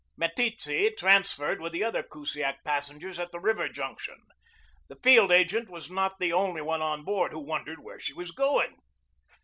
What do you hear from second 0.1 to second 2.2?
Meteetse transferred with the other